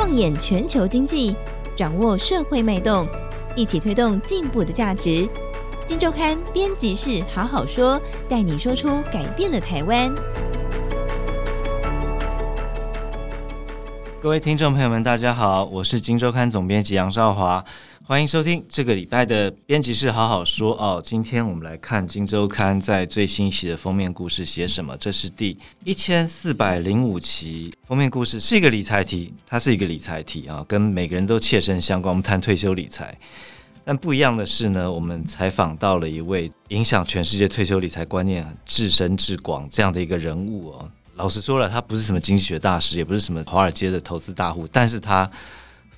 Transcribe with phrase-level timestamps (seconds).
[0.00, 1.36] 放眼全球经济，
[1.76, 3.06] 掌握社会脉动，
[3.54, 5.28] 一起推动进步的价值。
[5.86, 10.10] 金周刊编辑室好好说，带你说出改变的台湾。
[14.22, 17.62] 各位听众朋友们，大家好，我是金周刊总编辑杨少华。
[18.10, 21.00] 欢迎收听这个礼拜的编辑室好好说哦。
[21.00, 24.96] 今天我们来看《今周刊》在最新一期的封面故事写什么。
[24.96, 32.10] 这是第一千四百零五期封面故事，是一个理财题，它是一个理财题啊，跟每个人都切身相关。
[32.10, 33.16] 我们谈退休理财，
[33.84, 40.90] 但不一样的是呢，我们采访到了一位影响全世界退休理财观念至深至广这样的一个人物哦。
[41.14, 45.30] 老实说了，他不是什么经济学大师，也不是什么华尔街的投资大户，但是他。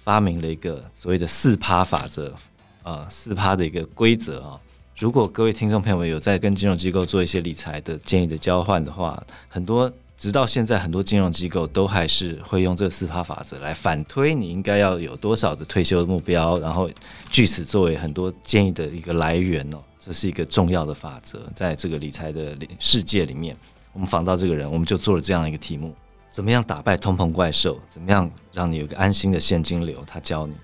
[0.04, 2.34] 发明了一个所谓的四趴法则，
[2.82, 4.60] 啊，四趴的一个规则啊。
[4.98, 16.88] 如果各位听众朋友们有在跟金融机构做一些理财的建议的交换的话，很多直到现在，很多金融机构都还是会用这四趴法则来反推你应该要有多少的退休的目标，然后
[17.30, 19.78] 据此作为很多建议的一个来源哦。
[20.04, 23.56] 这是一个重要的法则，在这个理财的世界里面，
[23.92, 25.94] 我们访到这个人，我们就做了这样一个题目。
[26.32, 27.78] 怎么样打败通膨怪兽？
[27.90, 30.02] 怎么样让你有个安心的现金流？
[30.06, 30.54] 他教你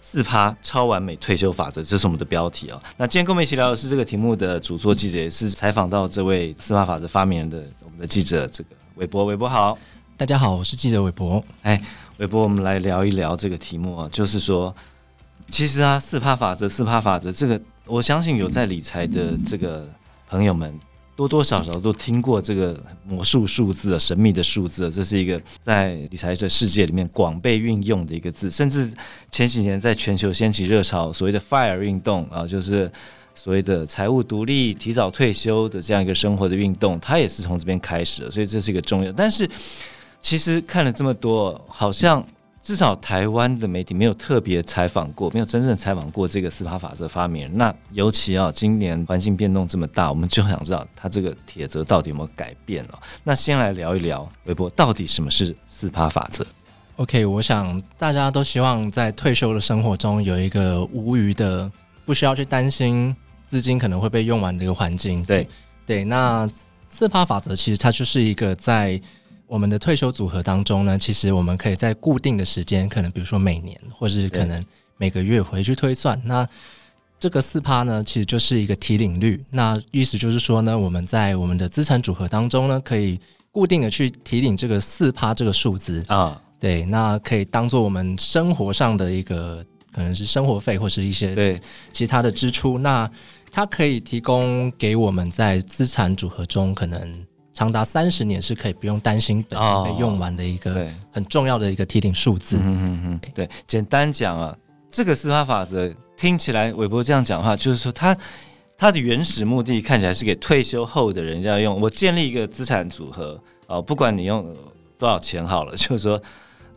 [0.00, 2.82] 四趴超完美退休法则，这是我们的标题啊、哦。
[2.96, 9.24] 那今天跟我们一起聊的是这个题目的主作记者，也是采访到这位四趴法则发明人的我们的记者，这个韦博。
[9.24, 9.76] 韦博好，
[10.16, 11.42] 大家好，我是记者韦博。
[11.62, 11.82] 哎，
[12.18, 14.72] 韦博，我们来聊一聊这个题目啊，就是说，
[15.50, 19.88] 其实啊，四趴法则，四趴法则，这个我相信有在理财的这个
[20.28, 20.78] 朋友们。
[21.16, 28.50] 多多少少都听过这个魔术数字，神秘的数字，这是一个在理财的世界里面广被运用的一个字。
[28.50, 28.92] 甚至
[29.30, 32.92] 前几年在全球掀起热潮，所谓的 “FIRE” 运动啊，就是
[33.34, 38.30] 所谓的财务独立、提早退休的这样一个生活的运动，它也是从这边开始的。
[38.30, 39.10] 所以这是一个重要。
[39.12, 39.48] 但是
[40.20, 42.22] 其实看了这么多，好像。
[42.66, 47.56] 至少台湾的媒体没有特别采访过，没有真正采访过这个四趴法则发明人。
[47.56, 52.98] 那尤其啊，今年环境变动这么大，我们就想知道他这个铁则到底有没有改变了。
[53.22, 56.44] 那先来聊一聊，微博到底什么是四趴法则
[56.96, 61.70] ？OK，我想大家都希望在退休的生活中有一个无余的，
[62.04, 63.14] 不需要去担心
[63.46, 65.24] 资金可能会被用完的一个环境。
[65.24, 65.48] 对
[65.86, 66.50] 对，那
[66.88, 69.00] 四趴法则其实它就是一个在。
[69.46, 74.64] 我们的退休组合当中呢，其实我们可以在固定的时间，可能比如说每年，或是可能
[74.96, 76.20] 每个月回去推算。
[76.24, 76.46] 那
[77.20, 79.42] 这个四趴呢，其实就是一个提领率。
[79.50, 83.20] 那意思就是说呢，我们在我们的资产组合当中呢，可以
[83.52, 86.42] 固定的去提领这个四趴这个数字啊。
[86.58, 91.56] 对，那可以当做我们生活上的一个可能是生活费或是一些对
[91.92, 92.78] 其他的支出。
[92.78, 93.08] 那
[93.52, 97.24] 它可以提供给我们在资产组合中可能。
[97.56, 102.58] 长达三十年是可以不用担心本金被用完的一个很重要的一个提领数字。
[102.58, 104.54] 嗯嗯嗯，对，简单讲啊，
[104.90, 108.14] 这个四趴法则听起来，韦伯这样讲的话，就是说他
[108.76, 111.80] 他的原始目的看起来是给退休后的人要用。
[111.80, 114.54] 我建立一个资产组合啊，不管你用
[114.98, 116.22] 多少钱好了，就是说。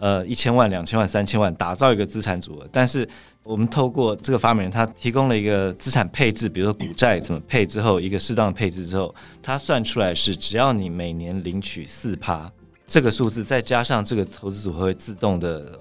[0.02, 2.66] 呃，一千万、两千万、三千万，打造一个资产组合。
[2.72, 3.06] 但是
[3.44, 12.52] 我们透过这个发明人，他提供了一个资产配置，比如说股债怎么配之后，一个适当的配置之后，他算出来是只要你每年领取四趴
[12.86, 15.80] 这个数字，再加上这个投资组合会自动的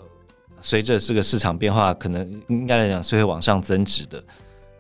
[0.63, 4.23] 随着这个市场变化，可能应该来讲是会往上增值的。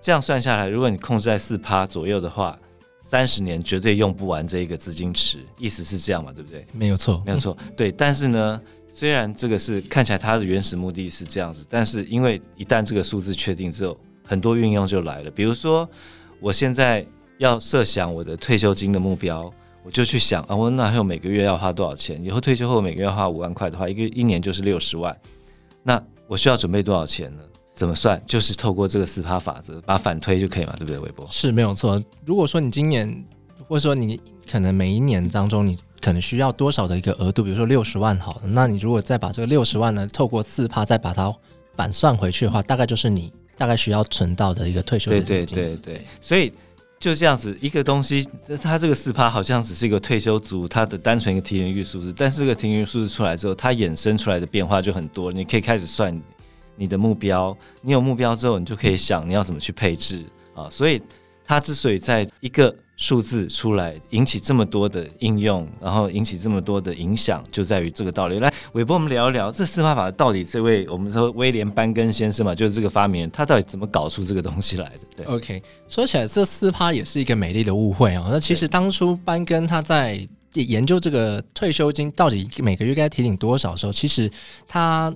[0.00, 2.56] 这样算下来，如果你控制在四趴左右的话，
[3.00, 6.32] 三十年绝对用不完这一个资金池，意思是这样嘛？
[6.32, 6.64] 对不对？
[6.72, 7.56] 没有错，没有错。
[7.76, 8.60] 对，但是呢？
[8.98, 15.30] 虽然这个是看起来它的原始目的是这样子，但是因为一旦这个数字确定之后，很多运用就来了。
[15.30, 15.88] 比如说，
[16.40, 17.06] 我现在
[17.38, 19.54] 要设想我的退休金的目标，
[19.84, 22.20] 我就去想啊，我那还有每个月要花多少钱？
[22.24, 25.16] 以后退休后每个月要花五万块的话，一个一年就是六十万。
[25.84, 27.42] 那我需要准备多少钱呢？
[27.72, 28.20] 怎么算？
[28.26, 30.98] 就是透过这个四趴法则把反推就可以嘛，对不对？
[30.98, 32.02] 韦伯是没有错。
[32.26, 33.24] 如果说你今年，
[33.68, 34.20] 或者说你
[34.50, 35.78] 可能每一年当中你。
[36.00, 37.42] 可能需要多少的一个额度？
[37.42, 41.34] 比如说六十万好了，那你如果再把这个六十万呢，透过四趴再把它
[41.76, 45.22] 反算回去的话，大概就是你大概需要存到的一个退休金。
[45.24, 46.52] 对对对对，所以
[46.98, 48.26] 就这样子一个东西，
[48.60, 55.30] 它这个四趴好像只是一个退休族它的单纯一个提前预数字，但是这个提前预数字出来之后，它衍生出来的变化就很多。
[55.30, 56.20] 你可以开始算
[56.76, 60.24] 你的目标，你有目标之后，你就可以想你要怎么去配置
[60.54, 60.68] 啊。
[60.70, 61.00] 所以
[61.44, 68.40] 它之所以在一个数字出来引起这么多的应用，然后引起这么多的影响，就在于这个道理。
[68.40, 74.98] 来，韦伯，我们聊一聊这四趴法到底这位我们说威廉班根先生嘛，就是这个发明人，他到底怎么搞出这个东西来的？
[75.16, 78.26] 对， OK，说起来这四趴也是一个美丽的误会啊。
[78.28, 84.28] 那其实当初班根他在研究这个退休金到底每个月该提领多少的时候，其实
[84.66, 85.14] 他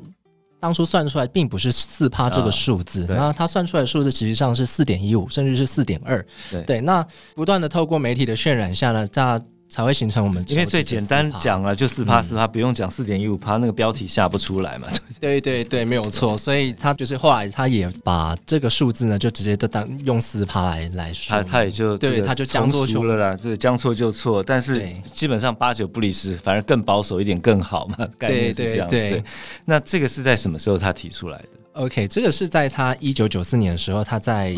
[0.63, 6.25] 当初算出来并不是四趴这个数字，啊、那他算出来的数字实际上是四点一五，甚至是四点二。
[6.65, 7.05] 对，那
[7.35, 9.45] 不断的透过媒体的渲染下呢，大家。
[9.73, 14.87] 才会形成我们，因为最简单讲了就四趴四趴，不用讲四点一五趴，那个标题下不出来嘛。
[15.19, 16.37] 对对对，没有错。
[16.37, 21.35] 所以他就是后来他也把这个数字呢，就直接就当用四趴来来说。
[21.35, 24.43] 他他也就对，他就将错了啦，对，将错就错。
[24.43, 27.97] 但是基本上八九不离十，反而更保守一点更好嘛。
[28.19, 29.25] 概念是这样对，
[29.65, 34.55] 那这个是在什么时候他提出来的？OK，这个是在他一九九四年的时候，他在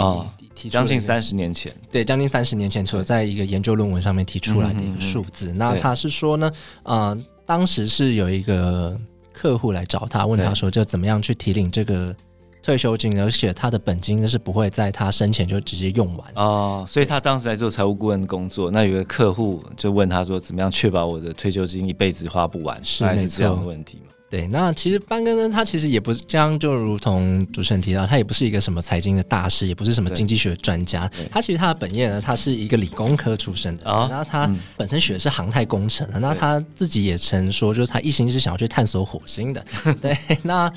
[0.70, 5.48] 将近三十年前，对，将近三十年前，除了在一个研究论文上面提出来的一个数字。
[5.48, 6.50] 嗯嗯嗯，那他是说呢，
[6.84, 8.98] 呃，当时是有一个
[9.32, 12.14] 客户来找他，问他说，就怎么样去提领这个
[12.62, 16.86] 退休金，而且他的本金呢是不会在他生前就直接用完哦。
[16.88, 22.82] 所以他当时在做财务顾问工作，那有个客户就问他说，怎么样确保我的退休金一辈子花不完？
[22.84, 24.12] 是没错，是这样的问题吗？
[24.34, 31.08] 对，那其实班根呢，他其实也不是这样，就如同主持人提到，他也不是一个什么财经的大师，也不是什么经济学专家。
[31.30, 39.64] 他其实他的本业呢，他是一个理工科出身的，然后他本身学的是航太工程的，那他自己也曾说，就是他一心是想要去探索火星的。
[40.02, 40.68] 对，那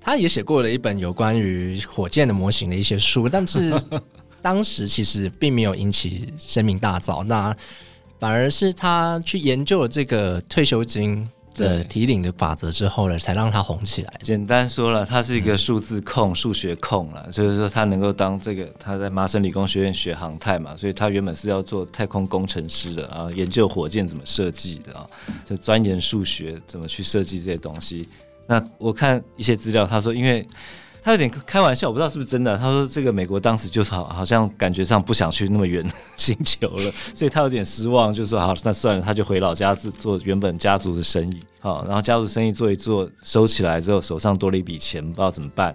[0.00, 3.74] 他也写过了一本有关于火箭的模型的一些书，但是
[4.40, 7.52] 当时其实并没有引起声名大噪，那
[8.20, 11.28] 反而是他去研究了这个退休金。
[11.54, 14.20] 的提领的法则之后呢，才让他红起来。
[14.22, 18.66] 简单说了，他是一个数字控、数、嗯、学控了，所以说他能够当这个。
[18.78, 25.06] 他在麻省理工学院学航太嘛，所以他原本是要做太空工程师的啊，研究火箭怎么设计的啊，
[25.44, 28.08] 就钻研数学怎么去设计这些东西。
[28.46, 30.46] 那我看一些资料，他说因为。
[31.02, 32.56] 他有点开玩笑，我不知道是不是真的。
[32.58, 35.84] 他说：“这个美国当时就好，好像感觉上不想去那么远
[36.16, 41.40] 星球了，所以他有点失望，就说好，那算了，他就回老家自做原本家族的生意。
[41.60, 45.72] 好，然后家族生意做一做，收起来之后，手上多了一笔钱，不知道怎么办，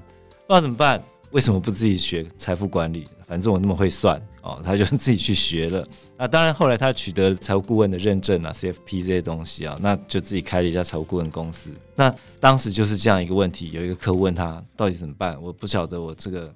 [0.47, 1.03] 不知道怎么办。
[1.31, 3.07] 为什么不自己学财富管理？
[3.27, 5.83] 反正我那么会算。”哦，他就自己去学了。
[6.15, 11.71] 那当然，后来他取得财务顾问的认证啊，CFP 这些东西啊，那就自己开了一家财务顾问公司。
[11.95, 15.35] 那当时就是这样一个问题，有一个客户问他到底怎么办？
[15.41, 16.53] 我不晓得我这个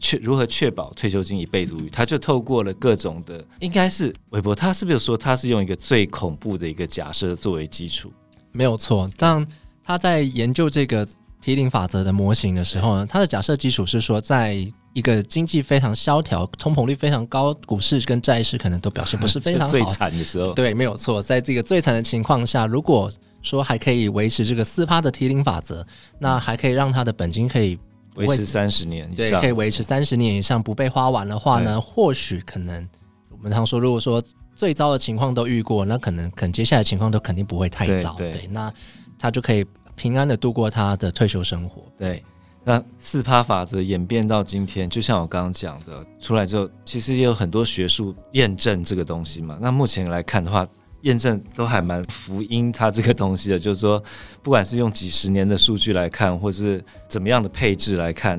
[0.00, 1.88] 确如何确保退休金一辈子无虞。
[1.88, 8.12] 他就透过了各种的，应该是韦伯，他是不是说他是用一个最恐怖的一个假设作为基础？
[8.50, 9.08] 没有错。
[9.16, 9.46] 当
[9.84, 11.06] 他在研究这个
[11.40, 14.68] 提领法则的模型的时候呢，他的假设基础是说在。
[14.94, 19.68] 一个经济非常萧条、通膨率非常高，股市跟债市可能都表现不是非常好。
[19.68, 21.22] 最惨的时候，对，没有错。
[21.22, 23.10] 在这个最惨的情况下，如果
[23.42, 25.86] 说还可以维持这个四趴的提零法则，
[26.18, 27.78] 那还可以让他的本金可以
[28.16, 32.88] 维持三十年以上，对，可以维持三十年以上不被花完的话呢，或许可能
[33.30, 34.20] 我们常说，如果说
[34.56, 38.14] 最糟的情况都遇过，那可能可能接下来情况都肯定不会太糟。
[38.14, 38.72] 对，对，对，那
[39.16, 39.64] 他就可以
[39.94, 41.84] 平安的度过他的退休生活。
[41.96, 42.24] 对。
[42.68, 49.56] 那四趴法则演变到今天，就像我刚刚讲的，出来之后，其实也有很多学术验证这个东西嘛。
[49.58, 50.66] 那目前来看的话，
[51.00, 54.02] 验证都还蛮福音它这个东西的，就是说，
[54.42, 58.38] 不管是用几十年的数据来看，或是怎么样的配置来看，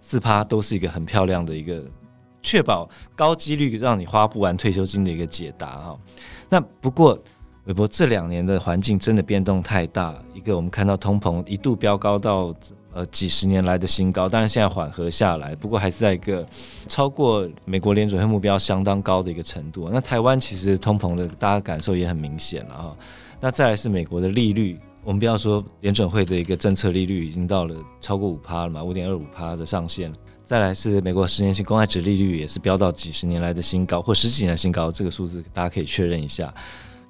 [0.00, 1.84] 四趴都是一个很漂亮的一个
[2.42, 5.98] 确保高几率让你花不完退休金的一个解答哈。
[6.48, 7.22] 那不过，
[7.66, 12.56] 韦伯这两年的环境真的变动太大，一个我们看到通膨一度飙高到。
[12.96, 16.46] 呃，几十年来的新高，当然现在缓和下来，不过还是在一个
[16.88, 19.90] 超过美国联准会目标相当高的一个程度。
[19.92, 22.96] 那台湾其实通膨的，大家感受也很明显了哈。
[23.38, 30.10] 那再来是美国的利率，我们不要说联准会的一个政策利率已经到了超过五趴了嘛，五点二五趴的上限。
[30.42, 36.50] 再来是美国十年期公债值利率也是飙到几十年来的新高，或十几年的新高，这个数字大家可以确认一下，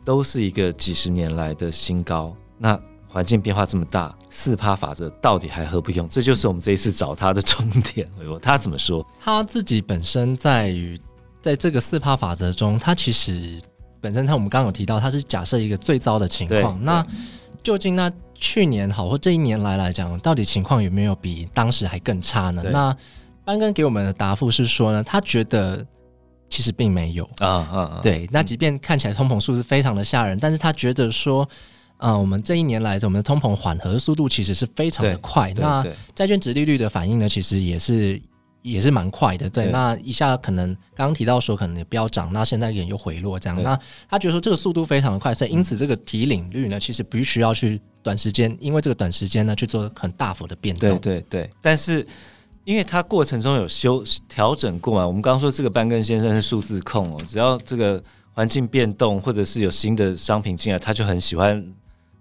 [0.04, 2.34] 都是一个几十年来的新高。
[2.58, 2.76] 那
[3.06, 6.06] 环境变化这么大，四趴法则到底还合不用？
[6.10, 8.06] 这就是我们这一次找他的重点。
[8.42, 9.04] 他怎么说？
[9.18, 11.00] 他自己本身在于
[11.40, 13.58] 在这个四趴法则中，他其实
[13.98, 16.78] 本身他我们刚刚有提到，他是假设一个最糟的情况。
[16.84, 17.04] 那
[17.62, 22.62] 究竟那去年好或这一年来来讲，到底情况有没有比当时还更差呢？
[22.70, 22.94] 那
[23.42, 25.82] 班根给我们的答复是说呢，他觉得
[26.50, 28.00] 其实并没有啊啊啊！
[28.02, 31.48] 对，那即便看起来通膨数是非常的吓人，但是他觉得说。
[31.98, 35.52] 嗯、呃，我们这一年来，我们的通膨缓和速度其实是非常的快。
[35.54, 35.84] 那
[36.14, 38.20] 债券值利率的反应呢，其实也是
[38.60, 39.48] 也是蛮快的。
[39.48, 43.62] 对，对那一下可能刚刚提到说可能也飙涨，那现在也又回落这样。
[43.62, 43.78] 那
[44.10, 50.90] 他觉得说这个速度非常的快，所以因此这个提领率呢，其实不需要去短时间，因为这个短时间呢去做很大幅的变动。
[50.98, 51.50] 对对对。
[51.62, 52.06] 但是
[52.64, 61.64] 因为它过程中有修调整过嘛，我们刚刚说这个班根先生是数字控哦，只要这个环境变动或者是有新的商品进来，他就很喜欢。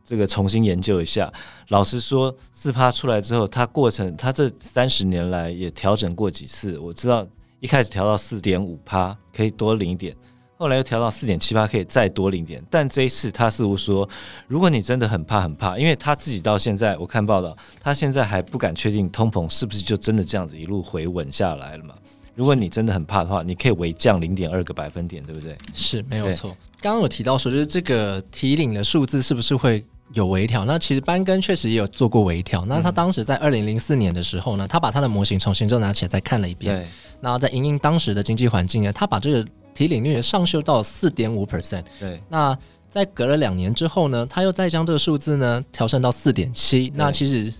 [0.05, 1.29] 这个重新研究一下。
[1.69, 6.77] 老实说，四趴出来之后，它过程它这三十年来也调整过几次。
[6.79, 7.27] 我知道
[7.59, 10.15] 一开始调到四点五趴，可以多领点。
[10.57, 14.07] 后来又调到四点七八，可以再多领点，但这一次他似乎说，
[14.47, 21.93] 如果你真的很怕很怕，因为他自己到现在我看报道，他现在还不敢确定通膨是不是就真的这样子一路回稳下来了嘛？
[22.35, 25.57] 如果你真的很怕的话，你可以微降零点二个百分点，对不对？
[25.73, 26.55] 是没有错。
[26.79, 30.65] 刚刚有提到说，就是这个提领的数字是不是会有微调？
[30.65, 32.65] 那其实班根确实也有做过微调。
[32.65, 36.87] 那他当时在二零零四年的时候呢，他把他的模型重新就拿起来再看了一遍，
[37.21, 39.45] 然后在因应当时的经济环境呢，他把这个。
[39.75, 42.23] 提领率上修到四点五 percent，对。
[42.29, 42.57] 那
[42.89, 46.89] 在隔了两年之后呢，他又再将这个数字呢调升到四点七。
[46.95, 47.53] 那其实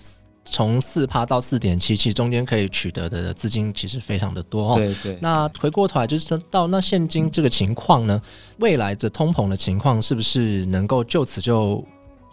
[0.45, 4.75] 从四趴到四点七，其实中间可以取得的资金其实非常的多哦。
[4.77, 5.17] 对对。
[5.21, 8.21] 那回过头来就是到那现今这个情况呢，
[8.59, 11.83] 未来的通膨的情况是不是能够就此就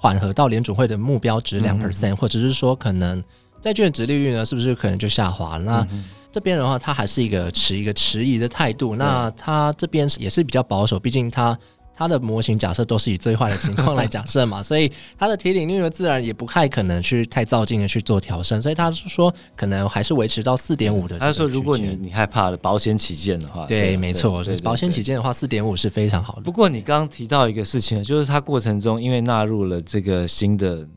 [0.02, 3.22] 缓和到联储会的目标值两 percent，或者是说可能
[3.60, 5.58] 债券值利率呢是不是可能就下滑？
[5.58, 5.86] 那
[6.32, 8.96] 这边的话，它还是一个持一个迟疑的态度。
[8.96, 11.56] 那它这边也是比较保守，毕竟他
[11.94, 18.60] 他的模型假设都是以最坏的情况来假设嘛， 所以它的提领率呢，自然也不太可能去太躁进的去做调升。
[18.60, 21.18] 所以他是说，可能还是维持到四点五的。
[21.18, 26.42] 他说，如果你你害怕的保险起见的话，对，对没错，就是保险起见的话，四点五是非常好的。
[26.42, 30.88] 不过你刚刚提到一个事情，就是它过程中因为纳入了这个新的。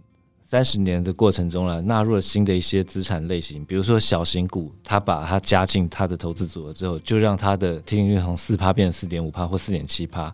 [0.48, 10.34] 三十年的过程中了，纳入了新的一些资产类型，比如说小型股，它把它加进它的投资组合之后，就让它的提领率从四趴变成四点五趴或四点七趴。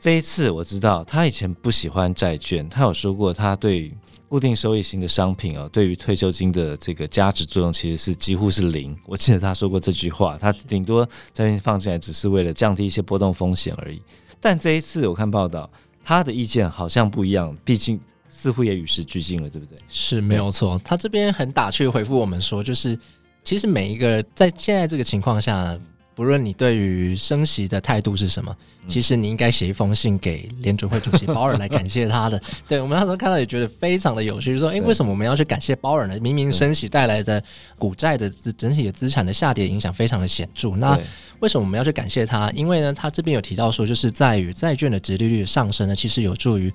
[0.00, 3.92] 这一次我知道他以前不喜欢债券，他有说过他对
[4.28, 8.96] 固定收益型的商品哦，对于退休金的这个价值作用其实是几乎是零。
[9.06, 11.04] 我记得他说过这句话，他顶多
[11.34, 14.00] 债券放进来只是为了降低一些波动风险而已。
[14.40, 15.70] 但这一次我看报道，
[16.02, 18.00] 他的意见好像不一样，毕竟。
[18.32, 19.76] 似乎也与时俱进了，对不对？
[19.88, 20.80] 是没有错。
[20.84, 22.96] 他这边很打趣回复我们说，就是
[23.42, 25.76] 其实每一个在现在这个情况下，
[26.20, 28.54] 不论你对于升息的态度是什么，
[28.86, 32.38] 其实你应该写一封信给联准会主席鲍尔来感谢他的。
[32.68, 36.20] 对，我们那时候看到也觉得非常的有趣，就是说，哎，为什么我们要去感谢鲍尔呢？
[36.20, 37.42] 明明升息带来的
[37.78, 40.94] 股债的整体的资产的下跌影响非常的显著，那
[41.38, 42.50] 为什么我们要去感谢他？
[42.50, 46.70] 因为呢，他这边有提到说，就是在于债券的值利率的上升呢，其实有助于。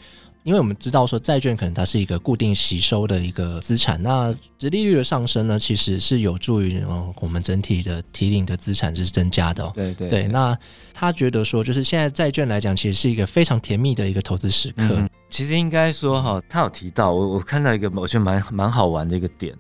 [0.46, 9.68] 因为我们知道说债券可能它是一个固定吸收的一个资产，那殖利率的上升呢，其实是有助于嗯我们整体的提领的资产是增加的。
[9.74, 10.28] 对对对。
[10.28, 10.56] 那
[10.94, 14.84] 他觉得说，就是现在债券来讲，其实是一个非常甜蜜的一个投资时刻。
[14.92, 19.52] 嗯、其实应该说哈，他有提到我我看到一个我觉得蛮蛮好玩的一个点。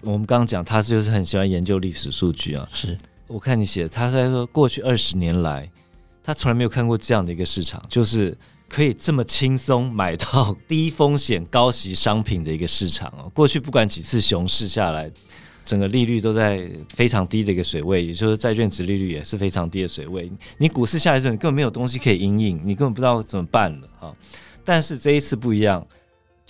[0.00, 2.66] 我们刚刚讲他就是很喜欢研究历史数据啊。
[2.72, 2.96] 是。
[3.26, 5.70] 我看你写他在说过去二十年来，
[6.24, 8.34] 他从来没有看过这样的一个市场，就是。
[8.70, 13.28] 可以这么轻松买到低风险高息商品的一个市场哦。
[13.34, 15.10] 过去不管几次熊市下来，
[15.64, 20.30] 整个利率都在非常低的一个水位，也就是债券殖利率也是非常低的水位。
[20.58, 24.14] 你股市下来之后，你根本没有东西可以应应，你根本不知道怎么办了啊。
[24.64, 25.84] 但是这一次不一样。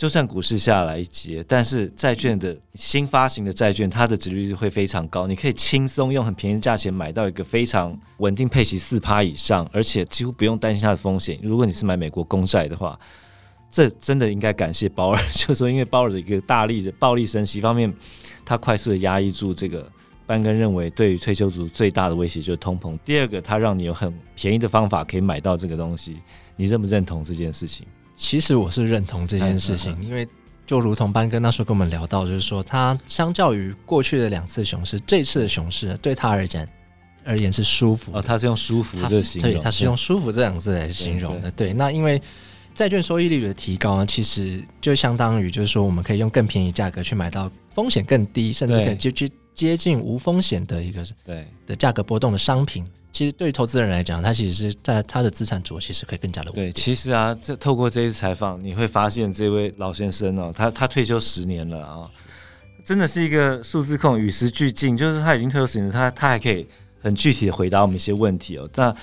[0.00, 11.38] 就算股市下来一截，但是债券的新发行的债券，它的殖利率会非常高，你可以轻松用很便宜的价钱买到一个非常稳定配息四趴以上，而且几乎不用担心它的风险。
[11.42, 12.98] 如果你是买美国公债的话，
[13.70, 17.92] 这真的应该感谢鲍尔，就说因为鲍尔的一个大力的暴力升息，方面
[18.42, 19.86] 他快速的压抑住这个
[20.24, 22.98] 班根认为对于退休族最大的威胁就是通膨。
[23.04, 26.16] 第二个，他让你有很便宜的方法可以买到这个东西，
[26.56, 27.86] 你认不认同这件事情？
[28.20, 30.28] 其实我是认同这件事情，因为
[30.66, 36.68] 就如同班哥那时候跟我们聊到，就是说他相较于过去的两次熊市，这次的熊市对他而言
[37.24, 41.50] 而言是舒服哦，他是用舒服这形容，对，他是用舒服这两个字来形容的。
[41.52, 42.20] 对，那因为
[42.74, 51.48] 债券收益率的提高呢，其实就相当于就是说我们可以用更便宜价格去买到风险更低，甚至可以就去接近无风险的一个对。
[51.66, 52.86] 的价格波动的商品。
[53.12, 56.54] 其实对于投资人来讲，他其实是在他的资产组合其实可以更加的稳。
[56.54, 62.10] 对，其实啊，这透过这一次采访，你会发现这位老先生哦，他他退休十年了啊，
[62.84, 64.96] 真的是一个数字控，与时俱进。
[64.96, 66.66] 就是他已经退休十年了，他他还可以
[67.02, 68.68] 很具体的回答我们一些问题哦。
[68.74, 68.94] 那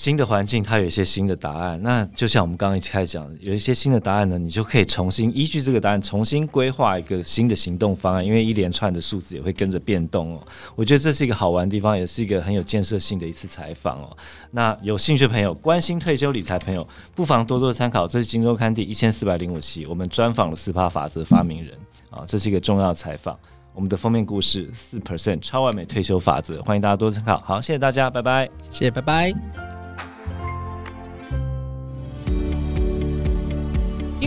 [0.00, 1.78] 新的环境，它有一些新的答案。
[1.82, 8.24] 那就像我们刚刚一开始讲，有一些新的答案呢，你就可以重新依据这个答案，重新规划一个新的行动方案。
[8.24, 10.40] 因为一连串的数字也会跟着变动哦。
[10.74, 14.16] 我觉得这是一个好玩的地方，也是一个很有建设性的一次采访哦。
[14.52, 18.08] 那有兴趣的朋友，关心退休理财朋友，不妨多多参考。
[18.08, 21.74] 这是《今周刊》第一千四百零五期，我们专访了四趴法则发明人
[22.08, 23.38] 啊，这是一个重要采访。
[23.74, 27.38] 我们的封面故事四 percent 超完美退休法则，欢迎大家多参考。
[27.40, 29.59] 好，谢谢大家，拜拜，谢谢，拜拜。